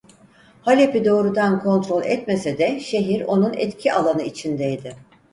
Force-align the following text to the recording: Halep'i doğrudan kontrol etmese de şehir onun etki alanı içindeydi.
Halep'i 0.61 1.05
doğrudan 1.05 1.63
kontrol 1.63 2.03
etmese 2.03 2.57
de 2.57 2.79
şehir 2.79 3.21
onun 3.21 3.53
etki 3.53 3.93
alanı 3.93 4.21
içindeydi. 4.23 4.95